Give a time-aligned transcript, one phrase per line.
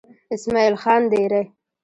[0.35, 1.41] اسمعيل خان ديره